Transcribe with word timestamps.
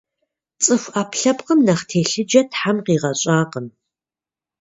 Цӏыху 0.63 0.91
ӏэпкълъэпкъым 0.93 1.59
нэхъ 1.65 1.83
телъыджэ 1.89 2.41
Тхьэм 2.51 2.77
къигъэщӏакъым. 2.85 3.67